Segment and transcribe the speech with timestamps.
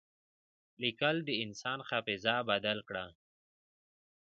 [0.81, 3.05] لیکل د انسان حافظه بدل کړه.